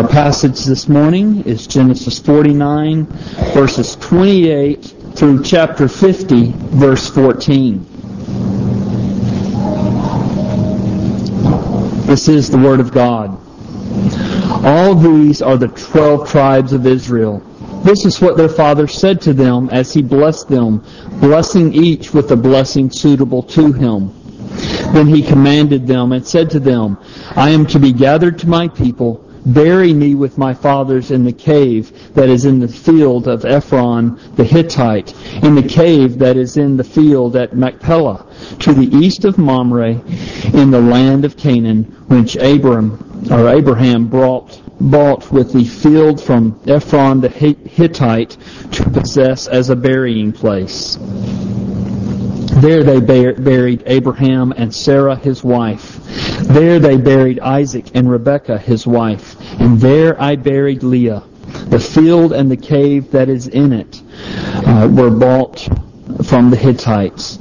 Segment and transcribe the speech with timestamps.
[0.00, 3.04] Our passage this morning is Genesis 49,
[3.52, 4.82] verses 28
[5.14, 7.84] through chapter 50, verse 14.
[12.06, 13.38] This is the Word of God.
[14.64, 17.40] All these are the twelve tribes of Israel.
[17.84, 20.82] This is what their father said to them as he blessed them,
[21.20, 24.14] blessing each with a blessing suitable to him.
[24.94, 26.96] Then he commanded them and said to them,
[27.36, 29.26] I am to be gathered to my people.
[29.46, 34.18] Bury me with my fathers in the cave that is in the field of Ephron
[34.36, 38.26] the Hittite, in the cave that is in the field at Machpelah,
[38.58, 40.00] to the east of Mamre,
[40.52, 46.58] in the land of Canaan, which Abram or Abraham brought bought with the field from
[46.66, 48.36] Ephron the Hittite
[48.72, 50.98] to possess as a burying place.
[52.60, 55.98] There they buried Abraham and Sarah his wife.
[56.42, 59.36] There they buried Isaac and Rebekah his wife.
[59.60, 61.22] And there I buried Leah.
[61.68, 64.02] The field and the cave that is in it
[64.66, 65.68] uh, were bought
[66.24, 67.38] from the Hittites.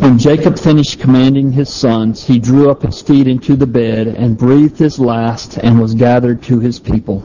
[0.00, 4.36] When Jacob finished commanding his sons, he drew up his feet into the bed and
[4.36, 7.20] breathed his last and was gathered to his people.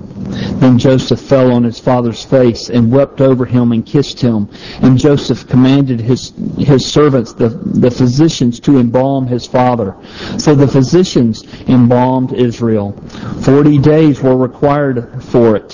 [0.60, 4.50] Then Joseph fell on his father's face and wept over him and kissed him.
[4.82, 9.96] And Joseph commanded his, his servants, the, the physicians, to embalm his father.
[10.38, 12.94] So the physicians embalmed Israel.
[13.42, 15.74] Forty days were required for it,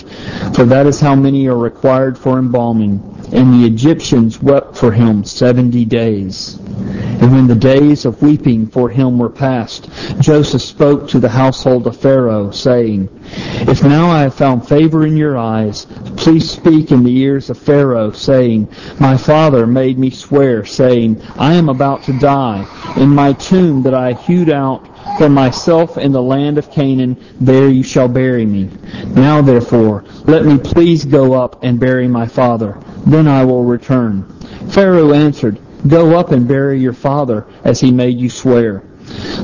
[0.55, 3.02] for that is how many are required for embalming.
[3.31, 6.55] And the Egyptians wept for him seventy days.
[6.58, 9.89] And when the days of weeping for him were past,
[10.20, 13.09] Joseph spoke to the household of Pharaoh, saying,
[13.67, 15.86] If now I have found favor in your eyes,
[16.17, 18.67] please speak in the ears of Pharaoh, saying,
[19.00, 22.66] My father made me swear, saying, I am about to die.
[22.98, 24.86] In my tomb that I hewed out
[25.17, 28.70] for myself in the land of Canaan, there you shall bury me.
[29.08, 32.78] Now therefore, let me please go up and bury my father.
[33.05, 34.23] Then I will return.
[34.70, 38.84] Pharaoh answered, Go up and bury your father, as he made you swear.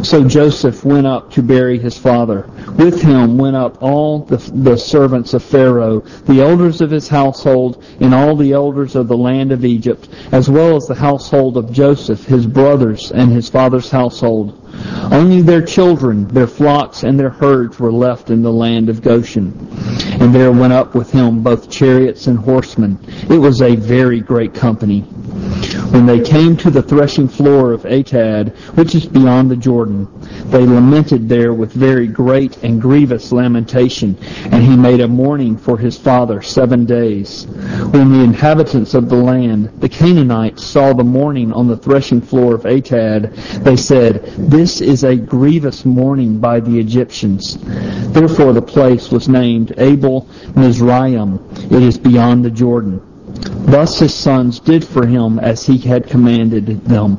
[0.03, 2.50] So Joseph went up to bury his father.
[2.78, 7.84] With him went up all the, the, servants of Pharaoh, the elders of his household,
[8.00, 11.72] and all the elders of the land of Egypt, as well as the household of
[11.72, 14.58] Joseph, his brothers, and his father's household.
[15.12, 19.53] Only their children, their flocks, and their herds were left in the land of Goshen.
[20.19, 22.97] And there went up with him both chariots and horsemen.
[23.29, 25.06] It was a very great company.
[25.91, 30.07] When they came to the threshing floor of Atad, which is beyond the Jordan,
[30.46, 34.18] they lamented there with very great and grievous lamentation,
[34.52, 37.46] and he made a mourning for his father seven days.
[37.91, 42.56] When the inhabitants of the land, the Canaanites, saw the mourning on the threshing floor
[42.56, 43.35] of Atad,
[43.66, 47.58] they said, This is a grievous mourning by the Egyptians.
[48.13, 51.40] Therefore the place was named Abel Mizraim.
[51.69, 53.10] It is beyond the Jordan.
[53.66, 57.18] Thus his sons did for him as he had commanded them.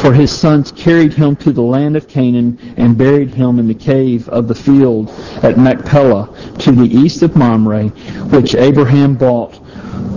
[0.00, 3.74] For his sons carried him to the land of Canaan and buried him in the
[3.74, 5.10] cave of the field
[5.42, 6.30] at Machpelah
[6.60, 7.88] to the east of Mamre,
[8.30, 9.60] which Abraham bought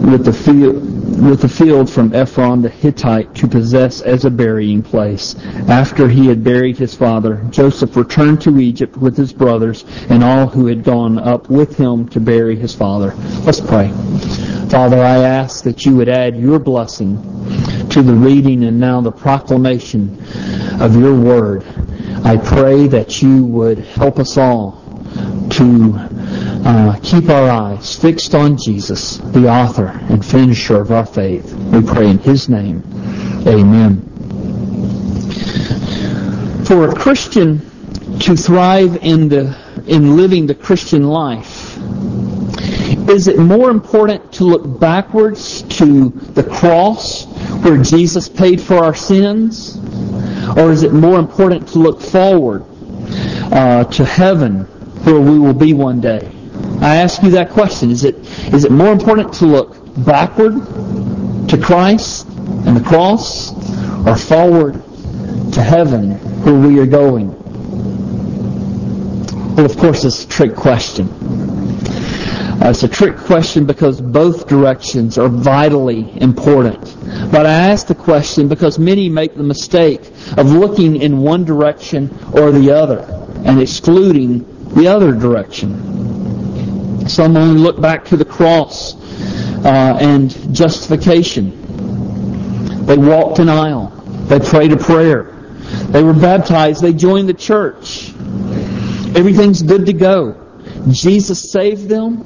[0.01, 4.81] with the field with the field from Ephron the Hittite to possess as a burying
[4.81, 5.35] place.
[5.67, 10.47] After he had buried his father, Joseph returned to Egypt with his brothers and all
[10.47, 13.13] who had gone up with him to bury his father.
[13.45, 13.89] Let's pray.
[14.69, 17.17] Father, I ask that you would add your blessing
[17.89, 20.17] to the reading and now the proclamation
[20.81, 21.63] of your word.
[22.23, 24.81] I pray that you would help us all
[25.51, 26.20] to
[26.63, 31.53] uh, keep our eyes fixed on Jesus, the author and finisher of our faith.
[31.53, 32.83] We pray in his name.
[33.47, 34.01] Amen.
[36.65, 37.59] For a Christian
[38.19, 41.77] to thrive in the in living the Christian life,
[43.09, 47.25] is it more important to look backwards to the cross
[47.63, 49.77] where Jesus paid for our sins?
[50.57, 52.63] Or is it more important to look forward
[53.51, 54.61] uh, to heaven
[55.03, 56.31] where we will be one day?
[56.81, 57.91] I ask you that question.
[57.91, 58.15] Is it,
[58.53, 60.55] is it more important to look backward
[61.49, 63.53] to Christ and the cross
[64.07, 64.73] or forward
[65.53, 66.13] to heaven
[66.43, 67.37] where we are going?
[69.55, 71.07] Well, of course, it's a trick question.
[71.09, 76.81] Uh, it's a trick question because both directions are vitally important.
[77.31, 80.01] But I ask the question because many make the mistake
[80.35, 82.99] of looking in one direction or the other
[83.45, 86.20] and excluding the other direction.
[87.07, 88.95] Some only look back to the cross
[89.65, 92.85] uh, and justification.
[92.85, 93.87] They walked an aisle.
[94.27, 95.23] They prayed a prayer.
[95.89, 96.81] They were baptized.
[96.81, 98.13] They joined the church.
[99.15, 100.37] Everything's good to go.
[100.89, 102.23] Jesus saved them,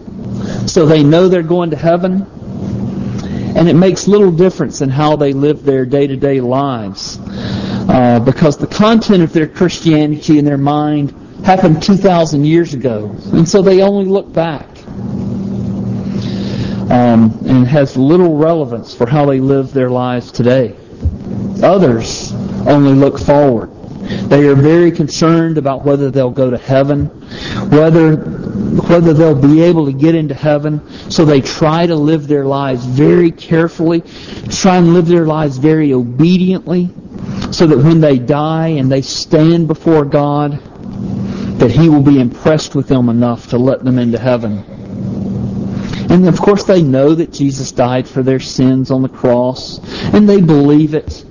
[0.67, 2.21] so they know they're going to heaven.
[3.57, 7.17] And it makes little difference in how they live their day-to-day lives.
[7.21, 11.13] Uh, because the content of their Christianity in their mind
[11.45, 13.15] happened 2,000 years ago.
[13.31, 14.67] And so they only look back.
[16.89, 20.75] Um, and has little relevance for how they live their lives today.
[21.61, 22.33] Others
[22.67, 23.69] only look forward.
[24.27, 27.05] They are very concerned about whether they'll go to heaven,
[27.69, 30.81] whether whether they'll be able to get into heaven.
[31.09, 34.03] So they try to live their lives very carefully,
[34.49, 36.89] try and live their lives very obediently,
[37.51, 40.59] so that when they die and they stand before God,
[41.57, 44.63] that He will be impressed with them enough to let them into heaven.
[46.09, 49.79] And of course they know that Jesus died for their sins on the cross,
[50.13, 51.25] and they believe it.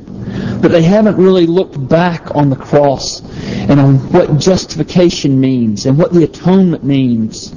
[0.60, 5.98] But they haven't really looked back on the cross and on what justification means and
[5.98, 7.50] what the atonement means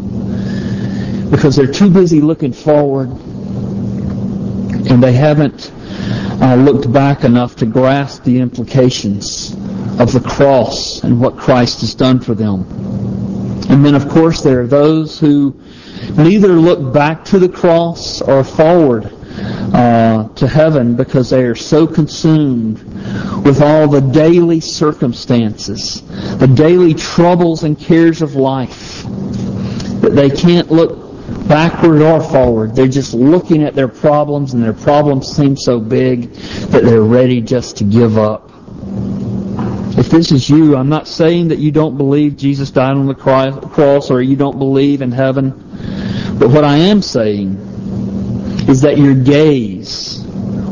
[1.29, 3.09] because they're too busy looking forward
[4.89, 5.71] and they haven't
[6.41, 9.55] uh, looked back enough to grasp the implications
[9.99, 12.61] of the cross and what Christ has done for them.
[13.69, 15.53] And then, of course, there are those who
[16.15, 19.11] neither look back to the cross or forward
[19.73, 22.79] uh, to heaven because they are so consumed
[23.43, 26.01] with all the daily circumstances,
[26.37, 29.03] the daily troubles and cares of life,
[30.01, 31.07] that they can't look
[31.47, 32.75] backward or forward.
[32.75, 36.33] They're just looking at their problems, and their problems seem so big
[36.71, 38.51] that they're ready just to give up.
[39.97, 43.15] If this is you, I'm not saying that you don't believe Jesus died on the
[43.15, 45.49] cross or you don't believe in heaven.
[46.37, 47.55] But what I am saying
[48.69, 50.23] is that your gaze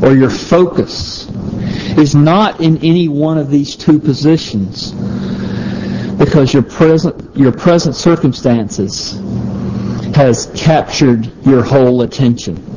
[0.04, 1.28] or your focus
[1.98, 4.92] is not in any one of these two positions
[6.20, 9.14] because your present your present circumstances
[10.16, 12.75] has captured your whole attention.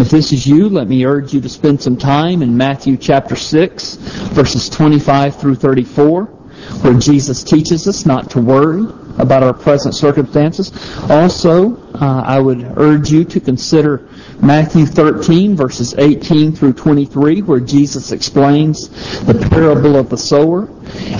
[0.00, 3.36] If this is you, let me urge you to spend some time in Matthew chapter
[3.36, 3.96] 6,
[4.32, 8.86] verses 25 through 34, where Jesus teaches us not to worry
[9.18, 10.72] about our present circumstances.
[11.10, 14.08] Also, uh, I would urge you to consider
[14.40, 18.88] Matthew 13, verses 18 through 23, where Jesus explains
[19.26, 20.66] the parable of the sower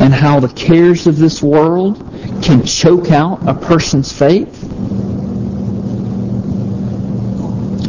[0.00, 1.98] and how the cares of this world
[2.42, 4.64] can choke out a person's faith.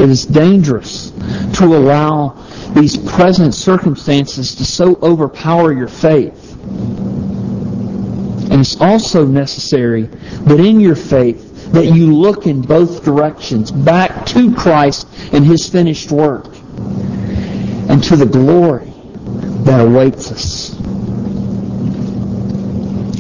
[0.02, 1.12] It is dangerous
[1.58, 2.30] to allow
[2.74, 6.54] these present circumstances to so overpower your faith.
[8.50, 14.26] And it's also necessary that in your faith that you look in both directions, back
[14.28, 18.92] to Christ and His finished work, and to the glory
[19.66, 20.80] that awaits us.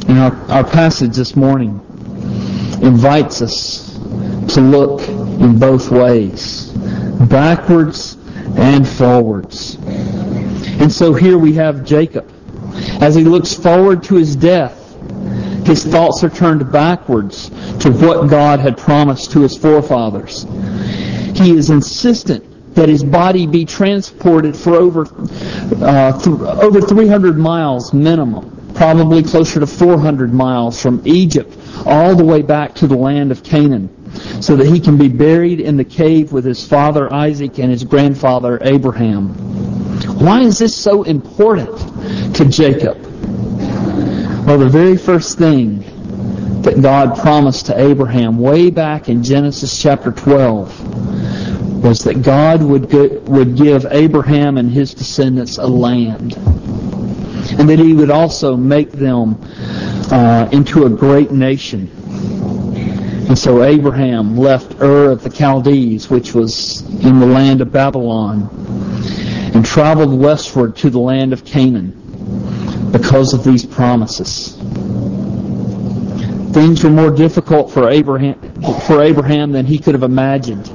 [0.09, 1.79] And our, our passage this morning
[2.81, 3.93] invites us
[4.55, 6.70] to look in both ways
[7.29, 8.17] backwards
[8.57, 9.75] and forwards.
[9.75, 12.31] And so here we have Jacob.
[13.01, 14.77] As he looks forward to his death,
[15.65, 20.43] his thoughts are turned backwards to what God had promised to his forefathers.
[21.37, 25.05] He is insistent that his body be transported for over
[25.81, 32.23] uh, th- over 300 miles minimum, probably closer to 400 miles from Egypt all the
[32.23, 33.89] way back to the land of Canaan
[34.41, 37.83] so that he can be buried in the cave with his father Isaac and his
[37.83, 39.29] grandfather Abraham.
[40.19, 42.97] Why is this so important to Jacob?
[44.45, 45.83] Well, the very first thing
[46.61, 52.91] that God promised to Abraham way back in Genesis chapter 12 was that God would,
[53.27, 56.35] would give Abraham and his descendants a land.
[57.57, 59.37] And that he would also make them
[60.11, 61.89] uh, into a great nation.
[63.31, 68.49] And so Abraham left Ur of the Chaldees, which was in the land of Babylon,
[69.55, 74.57] and traveled westward to the land of Canaan because of these promises.
[76.51, 78.35] Things were more difficult for Abraham,
[78.81, 80.67] for Abraham than he could have imagined.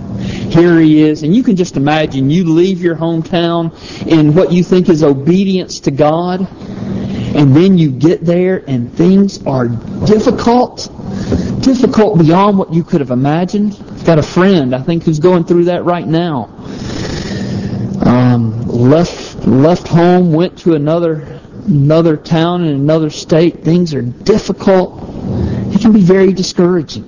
[0.50, 3.70] Here he is, and you can just imagine you leave your hometown
[4.06, 6.48] in what you think is obedience to God,
[7.36, 9.68] and then you get there and things are
[10.06, 10.88] difficult
[11.60, 13.76] difficult beyond what you could have imagined.
[13.90, 16.44] I've got a friend, I think, who's going through that right now.
[18.04, 23.64] Um, left left home, went to another another town in another state.
[23.64, 25.02] Things are difficult.
[25.74, 27.04] It can be very discouraging.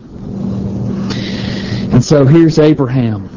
[1.92, 3.28] And so here's Abraham.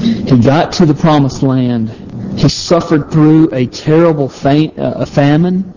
[0.00, 1.90] He got to the promised land.
[2.38, 5.72] He suffered through a terrible uh, famine.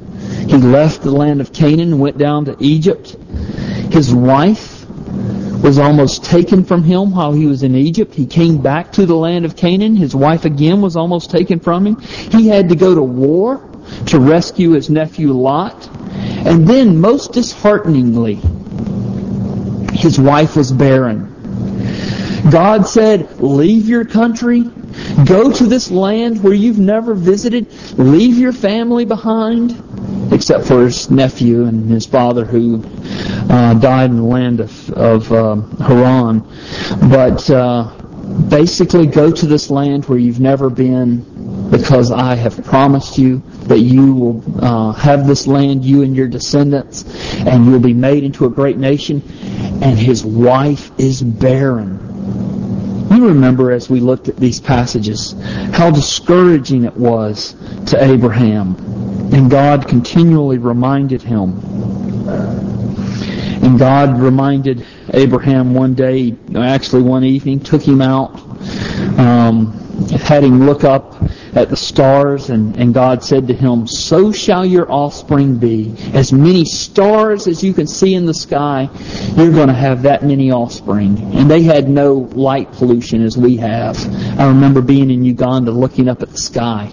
[0.48, 3.16] He left the land of Canaan and went down to Egypt.
[3.92, 4.86] His wife
[5.64, 8.14] was almost taken from him while he was in Egypt.
[8.14, 9.96] He came back to the land of Canaan.
[9.96, 12.00] His wife again was almost taken from him.
[12.00, 13.68] He had to go to war
[14.08, 15.90] to rescue his nephew Lot.
[16.46, 18.40] And then, most dishearteningly,
[19.94, 21.34] his wife was barren.
[22.52, 24.64] God said, leave your country,
[25.26, 27.68] go to this land where you've never visited,
[27.98, 29.72] leave your family behind,
[30.32, 32.84] except for his nephew and his father who
[33.50, 36.40] uh, died in the land of, of um, Haran.
[37.10, 37.92] But uh,
[38.50, 43.80] basically go to this land where you've never been because I have promised you that
[43.80, 47.04] you will uh, have this land, you and your descendants,
[47.36, 49.22] and you'll be made into a great nation.
[49.82, 52.04] And his wife is barren.
[53.12, 55.34] You remember as we looked at these passages
[55.74, 57.56] how discouraging it was
[57.88, 58.97] to Abraham.
[59.34, 61.60] And God continually reminded him.
[63.64, 68.36] And God reminded Abraham one day, actually one evening, took him out,
[69.20, 69.74] um,
[70.22, 74.66] had him look up at the stars, and, and God said to him, So shall
[74.66, 75.96] your offspring be.
[76.14, 78.90] As many stars as you can see in the sky,
[79.36, 81.18] you're going to have that many offspring.
[81.36, 83.98] And they had no light pollution as we have.
[84.40, 86.92] I remember being in Uganda looking up at the sky,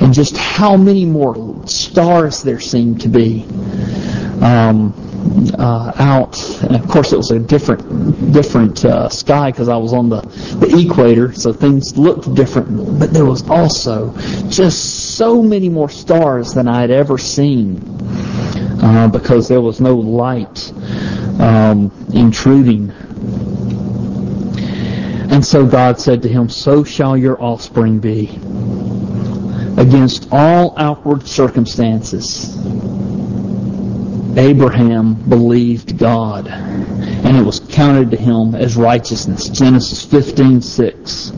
[0.00, 3.46] and just how many more stars there seemed to be.
[4.40, 4.92] Um,
[5.58, 6.38] uh, out.
[6.62, 10.20] And of course, it was a different different uh, sky because I was on the,
[10.60, 12.98] the equator, so things looked different.
[12.98, 14.14] But there was also
[14.48, 17.80] just so many more stars than I had ever seen
[18.82, 20.72] uh, because there was no light
[21.40, 22.90] um, intruding.
[25.30, 28.38] And so God said to him, So shall your offspring be.
[29.76, 32.56] Against all outward circumstances,
[34.36, 39.48] Abraham believed God, and it was counted to him as righteousness.
[39.48, 41.32] Genesis 15:6.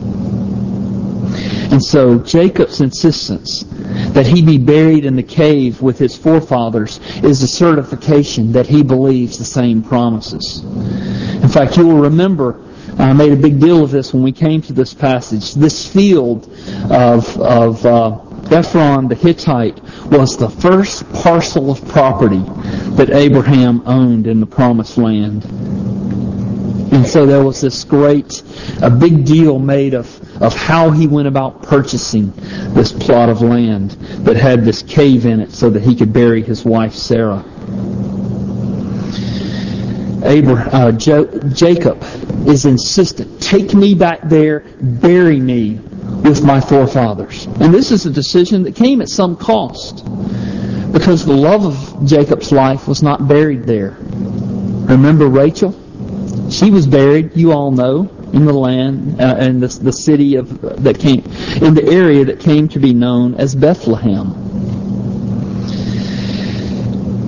[1.72, 3.64] And so Jacob's insistence
[4.10, 8.82] that he be buried in the cave with his forefathers is a certification that he
[8.82, 10.64] believes the same promises.
[11.42, 12.60] In fact, you will remember
[12.98, 15.52] I made a big deal of this when we came to this passage.
[15.54, 16.50] This field
[16.90, 18.18] of, of uh,
[18.50, 22.42] Ephron the Hittite was the first parcel of property
[22.96, 25.44] that Abraham owned in the promised land.
[26.92, 28.42] And so there was this great,
[28.80, 30.08] a big deal made of,
[30.40, 32.32] of how he went about purchasing
[32.72, 33.90] this plot of land
[34.24, 37.44] that had this cave in it so that he could bury his wife Sarah.
[40.24, 42.02] Abraham, uh, jo- Jacob
[42.46, 43.42] is insistent.
[43.42, 45.80] Take me back there, bury me
[46.28, 47.46] with my forefathers.
[47.46, 50.04] And this is a decision that came at some cost
[50.92, 53.96] because the love of Jacob's life was not buried there.
[54.00, 55.74] Remember Rachel?
[56.50, 60.60] She was buried, you all know, in the land, uh, in the, the city of
[60.82, 61.20] that came,
[61.62, 64.32] in the area that came to be known as Bethlehem.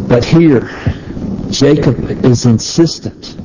[0.09, 0.71] But here,
[1.50, 3.37] Jacob is insistent.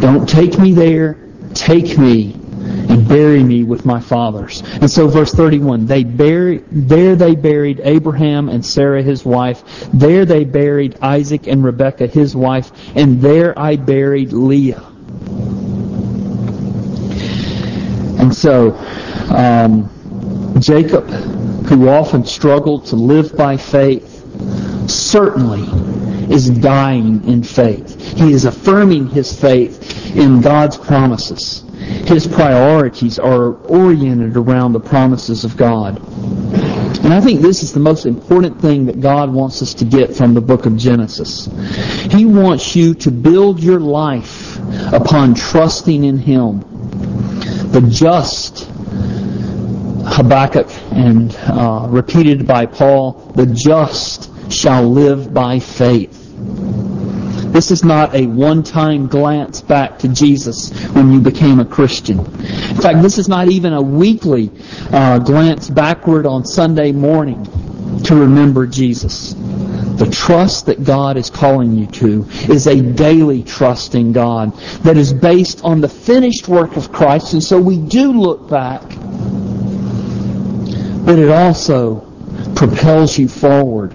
[0.00, 1.18] Don't take me there.
[1.54, 2.41] Take me
[2.92, 4.62] and bury me with my fathers.
[4.80, 9.62] And so verse 31, they buried, there they buried Abraham and Sarah his wife.
[9.92, 12.70] There they buried Isaac and Rebekah his wife.
[12.94, 14.84] And there I buried Leah.
[18.20, 18.76] And so,
[19.34, 19.88] um,
[20.60, 21.08] Jacob,
[21.66, 24.10] who often struggled to live by faith,
[24.88, 25.62] certainly
[26.32, 28.18] is dying in faith.
[28.18, 31.64] He is affirming his faith in God's promises.
[32.06, 36.00] His priorities are oriented around the promises of God.
[37.04, 40.14] And I think this is the most important thing that God wants us to get
[40.14, 41.46] from the book of Genesis.
[42.12, 44.58] He wants you to build your life
[44.92, 46.60] upon trusting in Him.
[47.72, 48.68] The just,
[50.06, 56.21] Habakkuk, and uh, repeated by Paul, the just shall live by faith.
[57.52, 62.18] This is not a one-time glance back to Jesus when you became a Christian.
[62.18, 64.50] In fact, this is not even a weekly
[64.90, 67.44] uh, glance backward on Sunday morning
[68.04, 69.34] to remember Jesus.
[69.34, 74.96] The trust that God is calling you to is a daily trust in God that
[74.96, 77.34] is based on the finished work of Christ.
[77.34, 78.80] And so we do look back,
[81.04, 82.00] but it also
[82.54, 83.94] propels you forward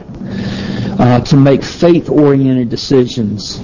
[0.99, 3.59] uh, to make faith-oriented decisions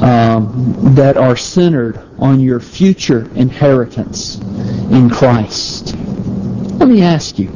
[0.00, 5.96] um, that are centered on your future inheritance in Christ.
[5.96, 7.50] Let me ask you,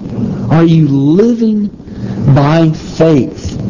[0.51, 1.69] are you living
[2.35, 3.61] by faith?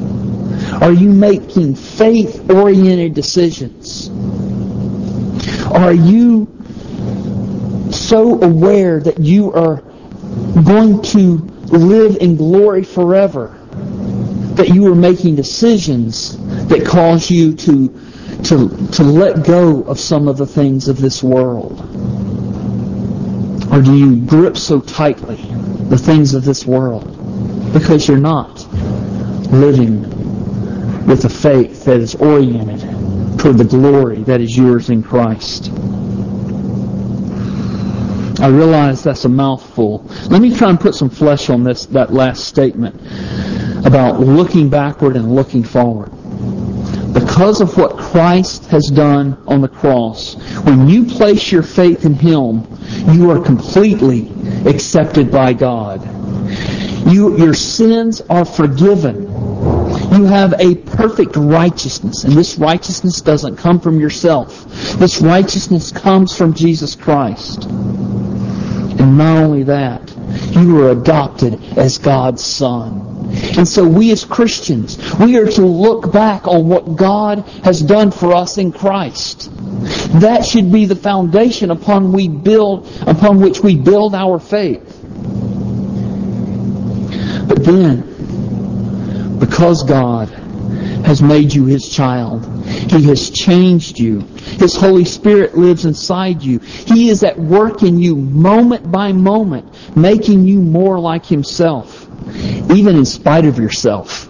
[0.83, 4.09] Are you making faith-oriented decisions?
[5.71, 6.49] Are you
[7.93, 9.83] so aware that you are
[10.65, 11.37] going to
[11.69, 13.59] live in glory forever
[14.63, 16.39] that you are making decisions
[16.69, 17.89] that cause you to,
[18.45, 21.81] to, to let go of some of the things of this world?
[23.73, 25.35] Or do you grip so tightly
[25.89, 27.03] the things of this world
[27.73, 28.65] because you're not
[29.51, 30.03] living
[31.09, 32.79] with a faith that is oriented
[33.41, 35.73] toward the glory that is yours in Christ?
[38.41, 40.07] I realize that's a mouthful.
[40.29, 43.01] Let me try and put some flesh on this that last statement
[43.85, 46.11] about looking backward and looking forward.
[47.13, 50.35] Because of what Christ has done on the cross,
[50.65, 52.67] when you place your faith in Him,
[53.13, 54.31] you are completely
[54.67, 56.03] accepted by God.
[57.11, 59.23] You, your sins are forgiven.
[60.13, 64.65] You have a perfect righteousness, and this righteousness doesn't come from yourself.
[64.99, 67.65] This righteousness comes from Jesus Christ.
[67.65, 70.15] And not only that,
[70.53, 73.12] you were adopted as God's son.
[73.57, 78.11] And so we as Christians, we are to look back on what God has done
[78.11, 79.51] for us in Christ.
[80.21, 85.01] That should be the foundation upon we build upon which we build our faith.
[87.49, 90.29] But then, because God
[91.05, 94.21] has made you his child, he has changed you.
[94.21, 96.59] His Holy Spirit lives inside you.
[96.59, 102.09] He is at work in you moment by moment, making you more like Himself,
[102.75, 104.29] even in spite of yourself.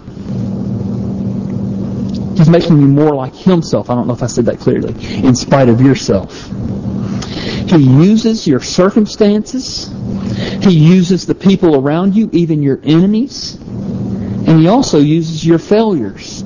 [2.36, 3.90] He's making you more like Himself.
[3.90, 4.94] I don't know if I said that clearly.
[5.24, 6.50] In spite of yourself.
[7.70, 9.90] He uses your circumstances.
[10.62, 13.54] He uses the people around you, even your enemies.
[13.54, 16.42] And He also uses your failures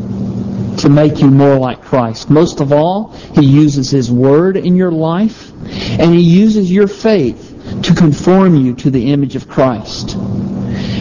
[0.78, 2.28] to make you more like Christ.
[2.30, 5.50] Most of all, He uses His Word in your life,
[5.98, 10.16] and He uses your faith to conform you to the image of Christ.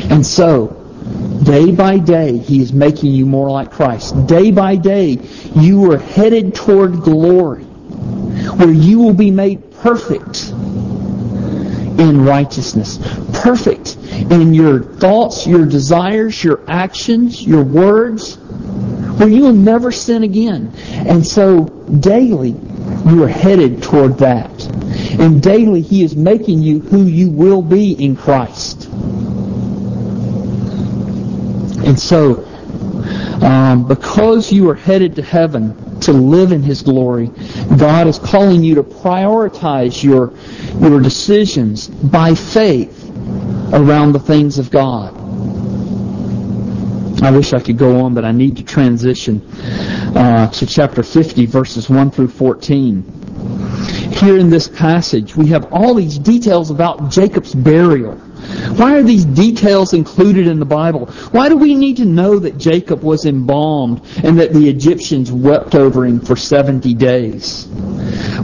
[0.09, 0.67] And so,
[1.43, 4.27] day by day, He is making you more like Christ.
[4.27, 5.19] Day by day,
[5.55, 10.49] you are headed toward glory, where you will be made perfect
[11.99, 12.99] in righteousness.
[13.33, 13.97] Perfect
[14.31, 18.37] in your thoughts, your desires, your actions, your words,
[19.17, 20.73] where you will never sin again.
[20.89, 21.65] And so
[21.99, 22.55] daily
[23.07, 24.65] you are headed toward that.
[25.19, 28.85] And daily He is making you who you will be in Christ.
[31.85, 32.45] And so,
[33.41, 37.31] um, because you are headed to heaven to live in His glory,
[37.77, 40.33] God is calling you to prioritize your,
[40.79, 43.09] your decisions by faith
[43.73, 45.13] around the things of God.
[47.23, 49.41] I wish I could go on, but I need to transition
[50.15, 53.01] uh, to chapter 50, verses 1 through 14.
[54.11, 58.21] Here in this passage, we have all these details about Jacob's burial.
[58.77, 61.05] Why are these details included in the Bible?
[61.31, 65.75] Why do we need to know that Jacob was embalmed and that the Egyptians wept
[65.75, 67.65] over him for 70 days?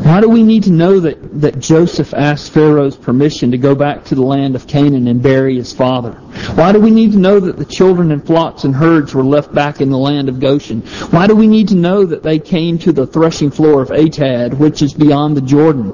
[0.04, 4.06] Why do we need to know that, that Joseph asked Pharaoh's permission to go back
[4.06, 6.14] to the land of Canaan and bury his father?
[6.56, 9.54] Why do we need to know that the children and flocks and herds were left
[9.54, 10.82] back in the land of Goshen?
[11.12, 14.58] Why do we need to know that they came to the threshing floor of Atad,
[14.58, 15.94] which is beyond the Jordan?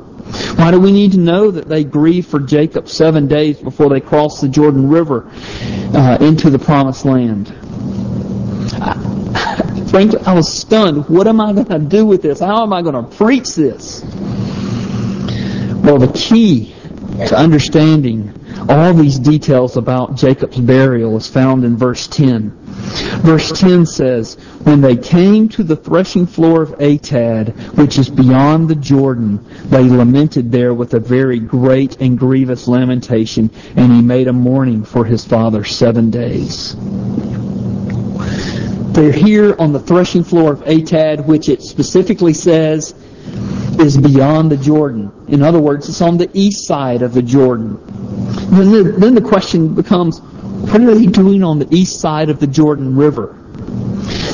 [0.57, 4.01] Why do we need to know that they grieved for Jacob seven days before they
[4.01, 5.29] crossed the Jordan River
[5.93, 7.47] uh, into the promised land?
[9.89, 11.07] frankly, I was stunned.
[11.09, 12.39] What am I going to do with this?
[12.39, 14.03] How am I going to preach this?
[15.83, 16.75] Well, the key
[17.27, 18.33] to understanding
[18.69, 22.56] all these details about Jacob's burial is found in verse 10.
[23.23, 28.69] Verse 10 says, When they came to the threshing floor of Atad, which is beyond
[28.69, 34.27] the Jordan, they lamented there with a very great and grievous lamentation, and he made
[34.27, 36.75] a mourning for his father seven days.
[38.93, 42.93] They're here on the threshing floor of Atad, which it specifically says
[43.79, 45.11] is beyond the Jordan.
[45.27, 47.79] In other words, it's on the east side of the Jordan.
[48.49, 50.19] Then the, then the question becomes,
[50.71, 53.35] what are they doing on the east side of the Jordan River?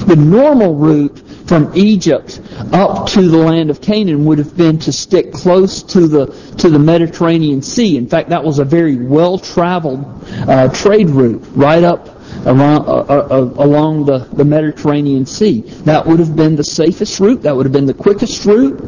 [0.07, 2.41] The normal route from Egypt
[2.71, 6.25] up to the land of Canaan would have been to stick close to the
[6.57, 7.97] to the Mediterranean Sea.
[7.97, 10.05] In fact, that was a very well traveled
[10.47, 12.07] uh, trade route right up
[12.45, 15.61] around, uh, uh, uh, along the, the Mediterranean Sea.
[15.85, 17.43] That would have been the safest route.
[17.43, 18.79] That would have been the quickest route.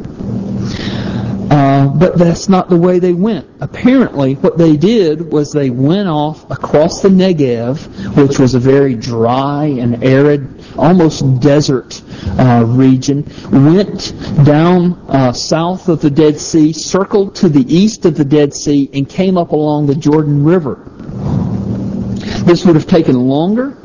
[1.76, 3.46] Uh, but that's not the way they went.
[3.60, 8.94] Apparently, what they did was they went off across the Negev, which was a very
[8.94, 12.00] dry and arid almost desert
[12.38, 14.14] uh, region, went
[14.46, 18.88] down uh, south of the Dead Sea, circled to the east of the Dead Sea,
[18.94, 20.76] and came up along the Jordan River.
[22.46, 23.76] This would have taken longer.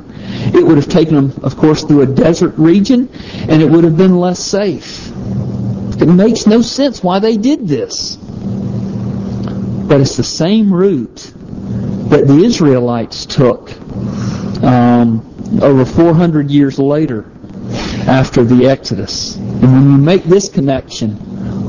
[0.54, 3.10] It would have taken them, of course, through a desert region,
[3.50, 5.11] and it would have been less safe.
[6.02, 8.16] It makes no sense why they did this.
[8.16, 11.32] But it's the same route
[12.10, 13.72] that the Israelites took
[14.64, 15.22] um,
[15.62, 17.30] over 400 years later
[18.08, 19.36] after the Exodus.
[19.36, 21.20] And when you make this connection,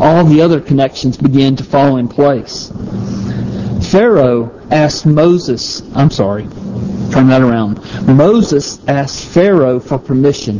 [0.00, 2.72] all the other connections begin to fall in place.
[3.90, 6.44] Pharaoh asked Moses, I'm sorry,
[7.12, 7.80] turn that around.
[8.06, 10.58] Moses asked Pharaoh for permission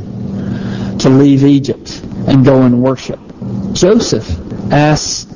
[0.99, 3.19] to leave Egypt and go and worship.
[3.73, 4.29] Joseph
[4.73, 5.29] asked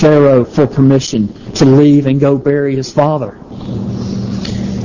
[0.00, 3.38] Pharaoh for permission to leave and go bury his father.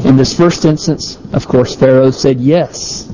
[0.07, 3.09] In this first instance, of course, Pharaoh said yes.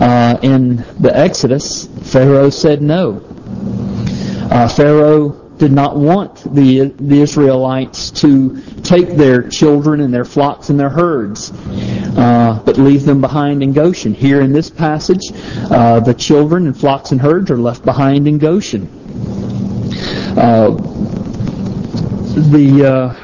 [0.00, 3.22] Uh, in the Exodus, Pharaoh said no.
[4.50, 10.70] Uh, Pharaoh did not want the, the Israelites to take their children and their flocks
[10.70, 11.52] and their herds,
[12.16, 14.14] uh, but leave them behind in Goshen.
[14.14, 15.20] Here in this passage,
[15.70, 18.88] uh, the children and flocks and herds are left behind in Goshen.
[20.34, 20.70] Uh,
[22.48, 23.14] the uh,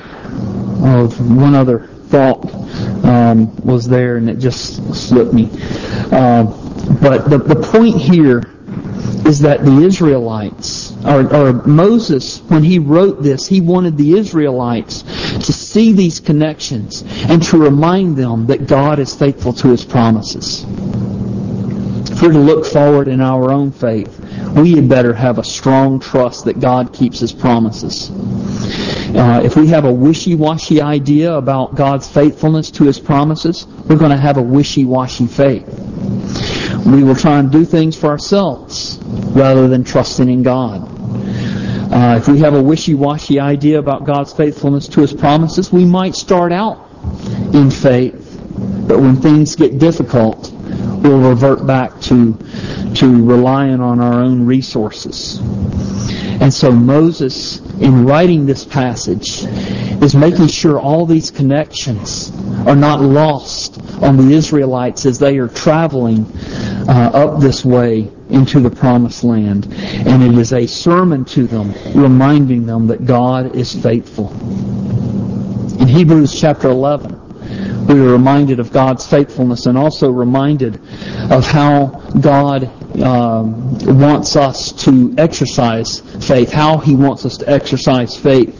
[0.84, 2.44] oh, one other thought
[3.02, 5.48] um, was there, and it just slipped me.
[6.12, 6.44] Uh,
[7.00, 8.42] but the, the point here
[9.26, 15.02] is that the Israelites, or, or, Moses, when he wrote this, he wanted the Israelites
[15.02, 20.64] to see these connections and to remind them that God is faithful to his promises.
[22.08, 24.18] If we're to look forward in our own faith,
[24.54, 28.10] we had better have a strong trust that God keeps his promises.
[29.14, 34.12] Uh, if we have a wishy-washy idea about God's faithfulness to his promises, we're going
[34.12, 35.68] to have a wishy-washy faith.
[36.86, 40.88] We will try and do things for ourselves rather than trusting in God.
[41.92, 46.14] Uh, if we have a wishy-washy idea about God's faithfulness to his promises, we might
[46.14, 46.88] start out
[47.52, 48.40] in faith,
[48.88, 52.34] but when things get difficult, we'll revert back to,
[52.94, 55.40] to relying on our own resources.
[56.46, 59.42] And so Moses, in writing this passage,
[60.00, 62.30] is making sure all these connections
[62.68, 66.24] are not lost on the Israelites as they are traveling
[66.88, 69.66] uh, up this way into the promised land.
[69.74, 74.30] And it is a sermon to them, reminding them that God is faithful.
[75.80, 80.80] In Hebrews chapter 11, we are reminded of God's faithfulness and also reminded
[81.28, 81.86] of how
[82.20, 82.70] God
[83.02, 88.58] um, wants us to exercise faith, how He wants us to exercise faith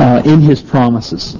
[0.00, 1.36] uh, in His promises.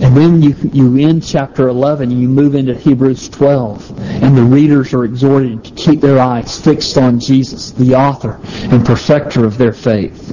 [0.00, 3.98] And then you, you end chapter 11 and you move into Hebrews 12.
[4.22, 8.38] And the readers are exhorted to keep their eyes fixed on Jesus, the author
[8.72, 10.32] and perfecter of their faith.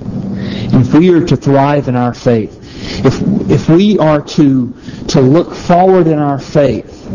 [0.71, 2.61] If we are to thrive in our faith,
[3.03, 4.71] if, if we are to,
[5.07, 7.07] to look forward in our faith,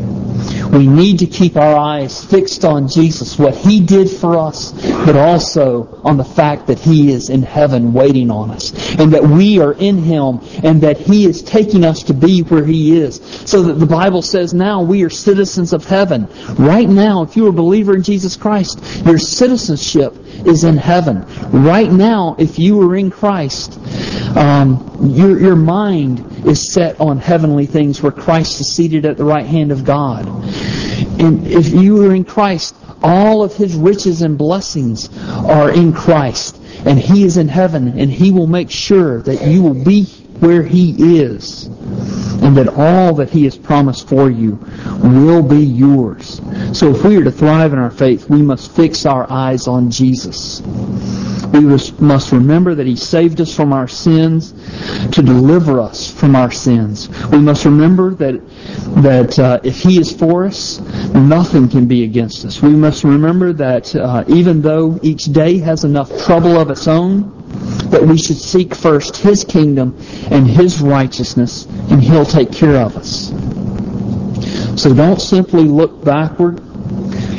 [0.72, 4.72] we need to keep our eyes fixed on Jesus, what He did for us,
[5.04, 9.22] but also on the fact that He is in heaven waiting on us, and that
[9.22, 13.20] we are in Him, and that He is taking us to be where He is.
[13.48, 16.28] So that the Bible says now we are citizens of heaven.
[16.54, 20.14] Right now, if you are a believer in Jesus Christ, your citizenship
[20.46, 21.24] is in heaven.
[21.50, 23.78] Right now, if you are in Christ,
[24.36, 29.24] um, your, your mind is set on heavenly things where Christ is seated at the
[29.24, 30.26] right hand of God.
[31.20, 36.56] And if you are in Christ, all of his riches and blessings are in Christ.
[36.84, 40.04] And he is in heaven, and he will make sure that you will be
[40.40, 41.68] where he is.
[42.42, 44.59] And that all that he has promised for you
[45.03, 46.40] will be yours.
[46.72, 49.90] So if we are to thrive in our faith, we must fix our eyes on
[49.90, 50.62] Jesus.
[51.53, 54.53] We must remember that He saved us from our sins
[55.11, 57.09] to deliver us from our sins.
[57.31, 58.40] We must remember that
[59.03, 60.79] that uh, if He is for us,
[61.12, 62.62] nothing can be against us.
[62.62, 67.39] We must remember that uh, even though each day has enough trouble of its own,
[67.90, 69.96] that we should seek first His kingdom
[70.30, 73.28] and His righteousness, and He'll take care of us.
[74.80, 76.60] So don't simply look backward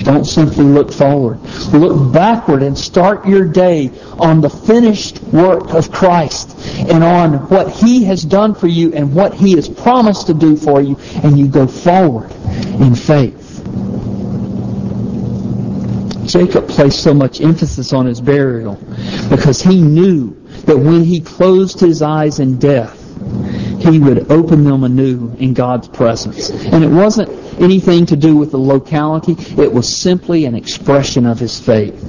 [0.03, 1.39] don't simply look forward.
[1.73, 7.69] Look backward and start your day on the finished work of Christ and on what
[7.69, 11.37] He has done for you and what He has promised to do for you, and
[11.37, 12.31] you go forward
[12.81, 13.50] in faith.
[16.31, 18.75] Jacob placed so much emphasis on his burial
[19.29, 20.31] because he knew
[20.65, 22.97] that when he closed his eyes in death,
[23.81, 26.49] he would open them anew in God's presence.
[26.49, 31.37] And it wasn't anything to do with the locality, it was simply an expression of
[31.37, 31.99] his faith.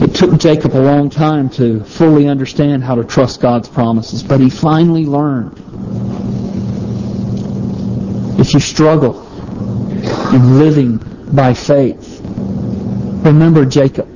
[0.00, 4.38] It took Jacob a long time to fully understand how to trust God's promises, but
[4.38, 5.58] he finally learned.
[8.38, 9.26] If you struggle
[10.32, 10.98] in living
[11.32, 12.15] by faith,
[13.24, 14.08] remember Jacob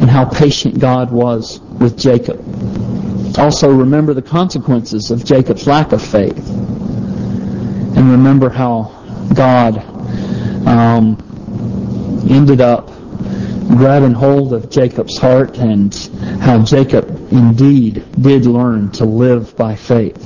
[0.00, 2.38] and how patient God was with Jacob.
[3.38, 6.48] Also remember the consequences of Jacob's lack of faith.
[7.96, 8.94] And remember how
[9.34, 9.78] God
[10.66, 11.16] um,
[12.30, 12.88] ended up
[13.68, 15.94] grabbing hold of Jacob's heart and
[16.40, 20.22] how Jacob indeed did learn to live by faith.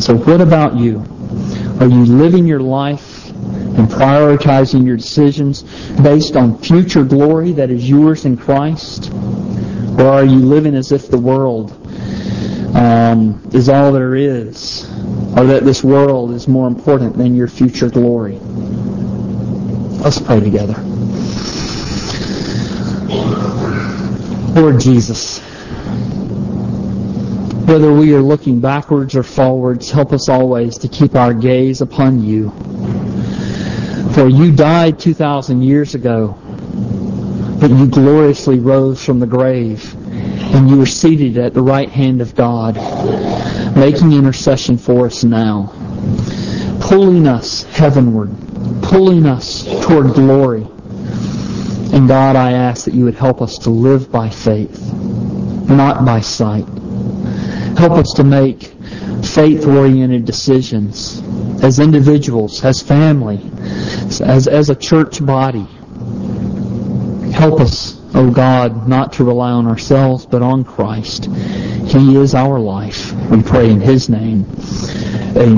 [0.00, 1.04] So what about you?
[1.80, 3.07] Are you living your life
[3.78, 5.62] and prioritizing your decisions
[6.02, 9.10] based on future glory that is yours in Christ?
[9.98, 11.72] Or are you living as if the world
[12.76, 14.84] um, is all there is?
[15.36, 18.38] Or that this world is more important than your future glory?
[19.98, 20.74] Let's pray together.
[24.54, 25.40] Lord Jesus,
[27.68, 32.24] whether we are looking backwards or forwards, help us always to keep our gaze upon
[32.24, 32.52] you.
[34.18, 36.36] For you died 2,000 years ago,
[37.60, 42.20] but you gloriously rose from the grave, and you are seated at the right hand
[42.20, 42.74] of God,
[43.76, 45.72] making intercession for us now,
[46.80, 48.34] pulling us heavenward,
[48.82, 50.66] pulling us toward glory.
[51.92, 54.92] And God, I ask that you would help us to live by faith,
[55.68, 56.66] not by sight.
[57.78, 58.72] Help us to make
[59.24, 61.22] faith-oriented decisions
[61.62, 63.40] as individuals, as family,
[64.20, 65.66] as, as a church body.
[67.32, 71.26] Help us, O oh God, not to rely on ourselves, but on Christ.
[71.26, 73.12] He is our life.
[73.30, 74.46] We pray in His name.
[75.36, 75.56] Amen.